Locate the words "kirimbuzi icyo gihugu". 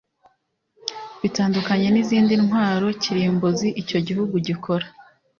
3.01-4.35